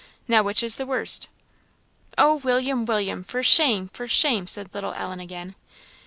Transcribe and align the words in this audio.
Now 0.27 0.41
which 0.41 0.63
is 0.63 0.77
the 0.77 0.87
worst?" 0.87 1.29
"Oh, 2.17 2.37
William! 2.37 2.85
William! 2.85 3.21
for 3.21 3.43
shame! 3.43 3.87
for 3.87 4.07
shame!" 4.07 4.47
said 4.47 4.73
little 4.73 4.93
Ellen 4.93 5.19
again. 5.19 5.53